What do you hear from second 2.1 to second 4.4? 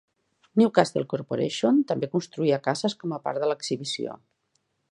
construïa cases com a part de l'exhibició.